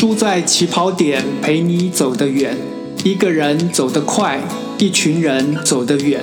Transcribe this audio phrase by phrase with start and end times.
[0.00, 2.56] 输在起跑点，陪你走得远。
[3.02, 4.40] 一个人走得快，
[4.78, 6.20] 一群人走得远。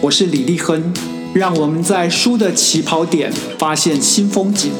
[0.00, 0.92] 我是李立亨，
[1.32, 4.72] 让我们在输的起跑点发现新风景。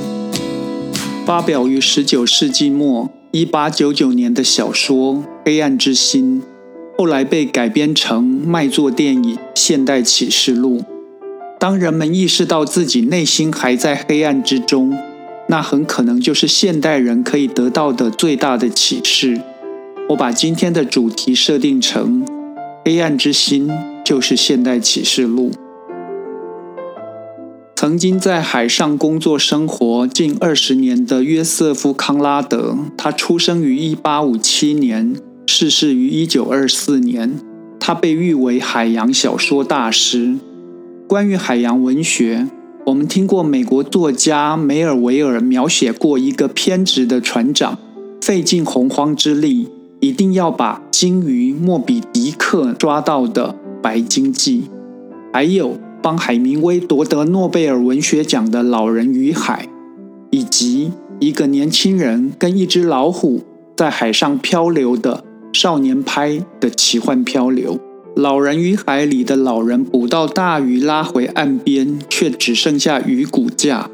[1.25, 5.14] 发表于十九世纪末一八九九年的小说
[5.46, 6.43] 《黑暗之心》，
[6.98, 10.79] 后来被改编成卖座电影《现代启示录》。
[11.61, 14.93] 当人们意识到自己内心还在黑暗之中，
[15.48, 19.41] 那很可能就是现代人可以得到的最大的启示。
[20.10, 22.24] 我把今天的主题设定成
[22.84, 23.70] “黑暗之心”，
[24.05, 25.50] 就是现代启示录。
[27.77, 35.14] 曾经在海上工作生活近二十年的约瑟夫·康拉德，他出生于一八五七年，
[35.47, 37.38] 逝世于一九二四年。
[37.78, 40.36] 他被誉为海洋小说大师。
[41.06, 42.48] 关于海洋文学，
[42.87, 47.79] 我们听过美国作家梅尔维尔描写过一个偏执的船长，
[48.20, 49.69] 费尽洪荒之力，
[50.00, 54.64] 一定要把鲸鱼莫比迪克抓到的白鲸记。
[55.33, 55.78] 还有。
[56.05, 59.67] 帮海明威夺得诺贝尔文学奖的老人与海，
[60.28, 63.41] 以及一个年轻人跟一只老虎
[63.75, 67.80] 在海上漂流的少年派的奇幻漂流。
[68.17, 73.91] 老人与海里的老人捕到大鱼拉回岸边，却只剩下鱼骨架。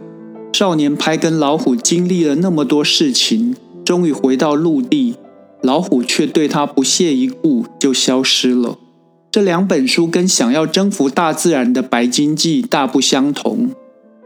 [0.53, 5.15] 少年拍跟老虎经历了那么多事情，终于回到陆地，
[5.63, 8.77] 老虎却对他不屑一顾，就消失了。
[9.31, 13.71] 这两本书跟想要征服大自然的《白鲸记》大不相同。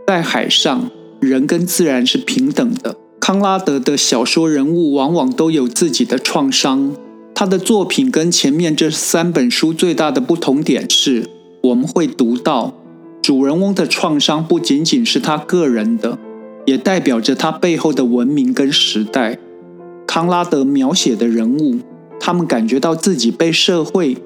[0.09, 2.97] 在海上，人跟自然是平等的。
[3.20, 6.97] 康拉德的小说人物往往都有自己的创伤。
[7.34, 11.28] 他的作品跟前面这三本书最大的不同点是，
[11.62, 12.74] 我们会读到
[13.20, 16.18] 主人翁的创伤不仅仅是他个人的，
[16.66, 19.38] 也代表着他背后的文明跟时代。
[20.06, 21.80] 康拉德描写的人物，
[22.20, 24.16] 他们感觉到自己被社会。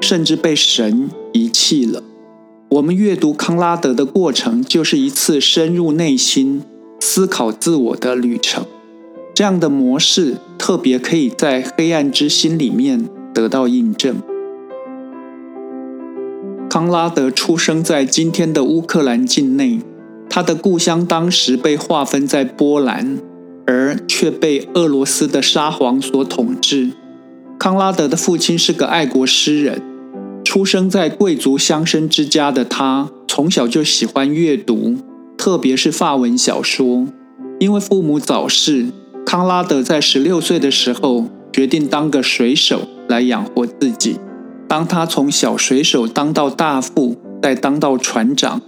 [0.00, 2.04] 甚至被神遗弃了。
[2.68, 6.62] 我们阅读康拉德的过程，就是一次深入内心
[7.00, 8.64] 思考自我的旅程。
[9.38, 14.16] 这样的模式特别可以在《黑暗之心》里面得到印证。
[16.68, 19.78] 康拉德出生在今天的乌克兰境内，
[20.28, 23.20] 他的故乡当时被划分在波兰，
[23.64, 26.90] 而却被俄罗斯的沙皇所统治。
[27.60, 29.80] 康拉德的父亲是个爱国诗人。
[30.42, 34.96] 出生在贵族乡绅之家的他，从小就喜欢阅读，
[35.36, 37.06] 特别是法文小说。
[37.60, 38.86] 因为父母早逝，
[39.28, 44.18] 康拉德在十六岁的时候决定当个水手来养活自己。
[44.66, 48.62] 当他从小水手当到大副，再当到船长，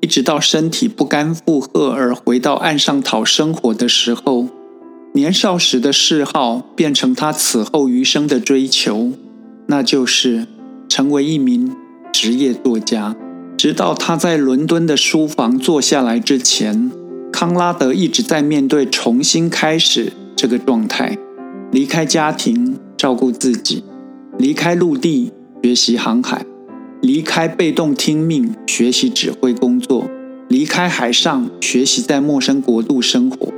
[0.00, 4.48] 一直到身体不甘负荷而回到岸上讨生活的时候，
[5.12, 9.12] 年少时的嗜好变成他此后余生的追求，
[9.68, 10.48] 那就是。
[10.88, 11.72] 成为一名
[12.12, 13.14] 职业作家，
[13.56, 16.90] 直到他在伦敦的书房坐下来之前，
[17.40, 21.16] 康拉德一直在面对重新开始这个状态：
[21.72, 23.82] 离开家庭照顾自己，
[24.36, 26.44] 离开陆地学习航海，
[27.00, 30.06] 离开被动听命学习指挥工作，
[30.48, 33.50] 离开海上学习在陌生国度生活。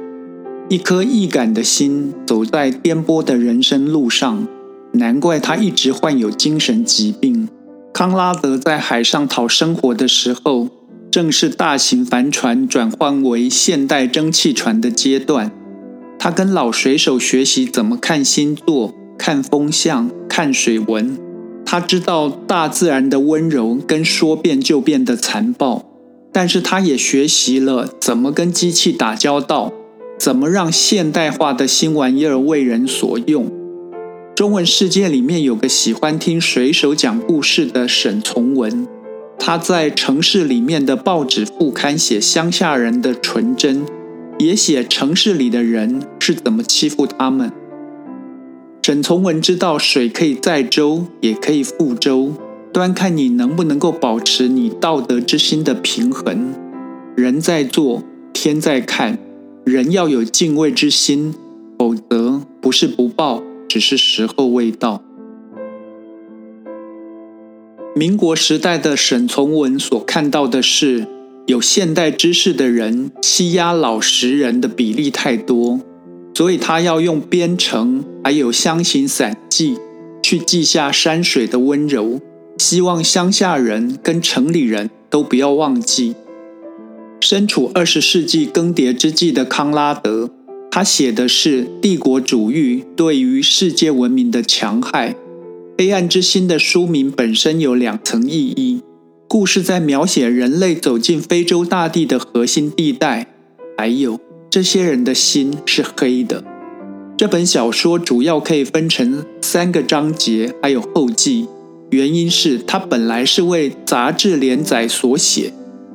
[0.68, 4.46] 一颗易感的心走在颠簸的人生路上。
[4.92, 7.48] 难怪他一直患有精神疾病。
[7.92, 10.68] 康拉德在海上讨生活的时候，
[11.12, 15.52] 正是大型帆船转换为现代蒸汽船的阶段。
[16.18, 21.18] 他跟老水手学习怎么看星座、看风向、看水文。
[21.66, 25.84] 他知道大自然的温柔跟说变就变的残暴，
[26.32, 29.70] 但是他也学习了怎么跟机器打交道，
[30.18, 33.52] 怎么让现代化的新玩意儿为人所用。
[34.34, 38.88] 中文世界里面有个喜欢听水手讲故事的沈从文，
[39.44, 43.84] 他在城市里面的报纸副刊写乡下人的纯真，
[44.38, 47.50] 也写城市里的人是怎么欺负他们。
[48.82, 52.34] 沈从文知道水可以载舟，也可以覆舟，
[52.72, 56.54] 端看你能不能够保持你道德之心的平衡。
[57.16, 59.18] 人在做，天在看，
[59.64, 61.34] 人要有敬畏之心，
[61.76, 63.42] 否则不是不报。
[63.68, 65.02] 只是时候未到。
[67.94, 71.06] 民国时代的沈从文所看到的是，
[71.46, 75.78] 有现代知识的人欺压老实人的比例太多，
[76.34, 79.76] 所以他要用编程还有乡型散记
[80.22, 82.18] 去记下山水的温柔，
[82.56, 86.14] 希望乡下人跟城里人都不要忘记。
[87.20, 90.30] 身处二十世纪更迭之际的康拉德。
[90.70, 95.14] 他写的是帝国主义对于世界文明的强害。
[95.84, 98.82] 黑暗之心的书名本身有两层意义：
[99.26, 103.26] 故事在描写人类走进非洲大地的核心地带，
[103.76, 106.44] 还有这些人的心是黑的。
[107.16, 111.48] 这本小说主要可以分成三个章节，还有后记。
[111.90, 115.52] 原因是它本来是为杂志连载所写，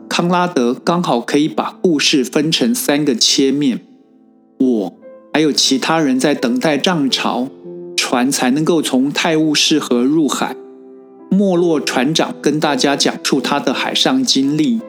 [0.09, 3.79] 康拉德刚好可以把故事分成三个切面。
[4.59, 4.99] 我
[5.33, 7.47] 还有其他人在等待涨潮，
[8.09, 10.56] 船才能够从泰晤士河入海。
[11.30, 14.80] 莫洛船长跟大家讲述他的海上经历，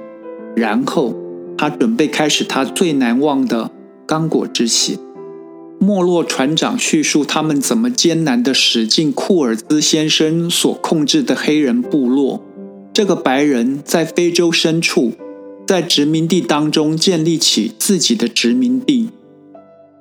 [0.54, 1.16] 然后
[1.58, 3.72] 他准备开始他最难忘的
[4.06, 4.96] 刚果之行。
[5.80, 12.44] 莫洛船长叙述他们怎么艰难地驶进库尔兹先生所控制的黑人部落。
[12.92, 15.10] 这个白人在非洲深处，
[15.66, 19.08] 在殖民地当中建立起自己的殖民地。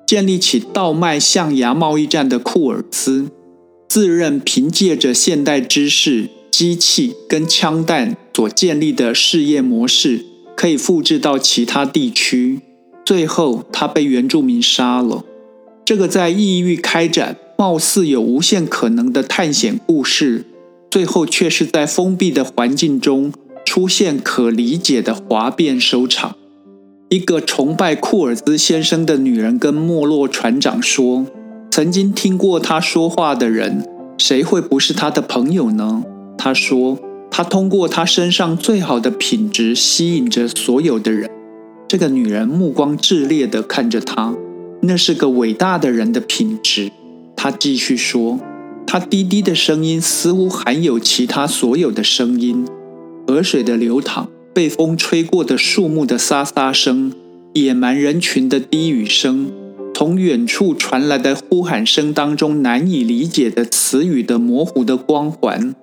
[0.08, 3.26] 建立起倒卖象牙贸易战的库尔兹，
[3.90, 10.24] 自认凭借着现代知识、机器跟枪弹所建立的事业模式，
[10.56, 12.60] 可以复制到其他地区。
[13.04, 15.26] 最后，他被原住民杀了。
[15.84, 20.46] 这个在异域开展、貌似有无限可能的探险故事，
[20.90, 23.30] 最后却是在封闭的环境中
[23.66, 26.36] 出现可理解的哗变收场。
[27.10, 31.24] 一个崇拜库尔兹先生的女人跟莫洛船长说
[31.72, 33.82] ：“曾经听过他说话的人，
[34.18, 36.02] 谁会不是他的朋友呢？”
[36.36, 36.98] 他说
[37.30, 41.30] ：“他通过他身上最好的品质吸引着所有的人。”
[41.88, 44.34] 这个女人目光炽烈地看着他，
[44.82, 46.90] 那是个伟大的人的品质。
[47.34, 48.38] 他继续说
[48.86, 52.66] ：“他低低的声音似乎含有其他所有的声音，
[53.26, 57.12] 河水的流淌。”被风吹过的树木的沙沙声，
[57.54, 59.50] 野蛮人群的低语声，
[59.94, 65.74] 从远处传来的呼喊声当中难以理解的词语的模糊的光环，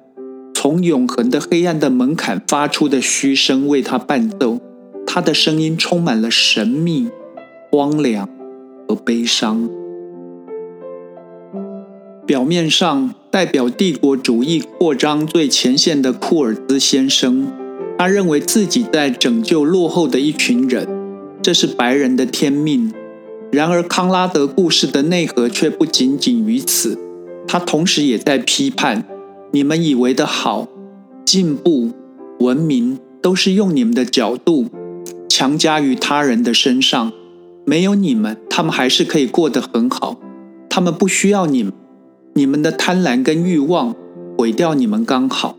[0.54, 4.60] 从永恒的黑暗的门槛发出的嘘声为他伴奏，
[5.08, 7.08] 他的声音充满了神秘、
[7.72, 8.28] 荒凉
[8.88, 9.70] 和悲伤。
[12.26, 17.48] 表面上代表帝国主义扩张最前线的库尔兹先生。
[17.98, 20.88] 他认为自己在拯救落后的一群人，
[21.42, 22.92] 这是白人的天命。
[23.52, 26.98] 然而，康拉德故事的内核却不仅仅于此。
[27.48, 29.06] 他同时也在批判：
[29.52, 30.68] 你们以为的好、
[31.24, 31.92] 进步、
[32.40, 34.66] 文明，都是用你们的角度
[35.30, 37.14] 强加于他人的身上。
[37.64, 40.20] 没有你们，他们还是可以过得很好。
[40.70, 41.72] 他们不需要你们，
[42.34, 43.96] 你们的贪婪跟欲望
[44.38, 45.58] 毁掉你们刚好。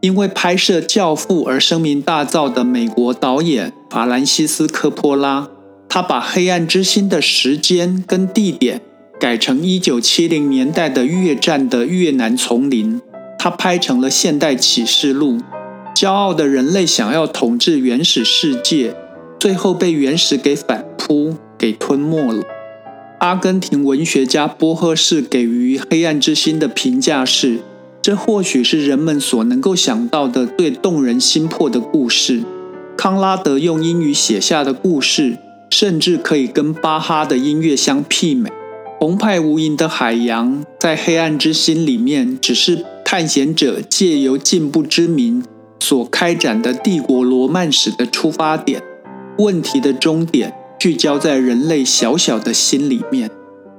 [0.00, 5.48] 因为拍摄《教父》而声名大噪的美国导演法兰西斯科·波拉，
[5.88, 8.80] 他把《黑暗之心》的时间跟地点
[9.18, 13.00] 改成1970年代的越战的越南丛林。
[13.38, 15.38] 他拍成了《现代启示录》，
[15.94, 18.94] 骄傲的人类想要统治原始世界，
[19.38, 22.42] 最后被原始给反扑、给吞没了。
[23.18, 27.60] 阿根廷文学家波赫士给予《黑暗之心》的评价是。
[28.02, 32.42] 这或许是人们所能够想到的最动人心魄的故事。
[32.96, 35.36] 康拉德用英语写下的故事，
[35.70, 38.50] 甚至可以跟巴哈的音乐相媲美。
[38.98, 45.42] 澎湃无垠的海洋，在黑暗之心里面，只是探险者借由进步之名
[45.80, 48.82] 所开展的帝国罗曼史的出发点。
[49.38, 53.30] 问题的终点聚焦在人类小小的心里面。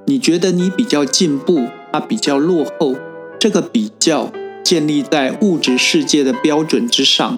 [0.06, 2.96] 你觉得你比较进步，他比较落后？
[3.42, 4.30] 这个比较
[4.62, 7.36] 建立在物质世界的标准之上，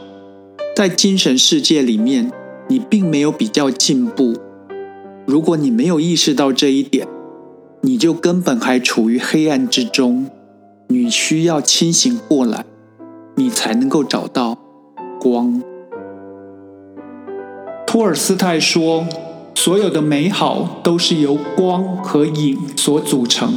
[0.76, 2.30] 在精神世界里面，
[2.68, 4.34] 你并没有比较进步。
[5.24, 7.08] 如果你没有意识到这一点，
[7.80, 10.26] 你就根本还处于黑暗之中。
[10.88, 12.66] 你需要清醒过来，
[13.36, 14.58] 你才能够找到
[15.18, 15.62] 光。
[17.86, 19.06] 托尔斯泰说
[19.56, 23.54] ：“所有的美好都是由光和影所组成。”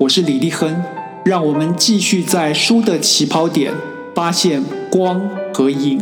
[0.00, 0.76] 我是李立亨。
[1.24, 3.72] 让我们继续在书的起跑点
[4.14, 5.20] 发现光
[5.52, 6.00] 和影。